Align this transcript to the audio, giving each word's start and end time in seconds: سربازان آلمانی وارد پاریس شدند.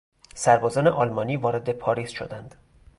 سربازان 0.35 0.87
آلمانی 0.87 1.37
وارد 1.37 1.69
پاریس 1.69 2.09
شدند. 2.11 2.55